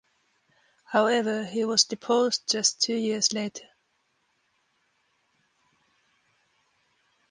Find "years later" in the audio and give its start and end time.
2.95-3.67